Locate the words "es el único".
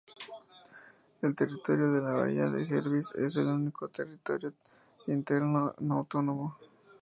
3.13-3.87